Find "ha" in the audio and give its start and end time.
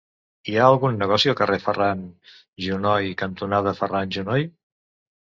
0.59-0.61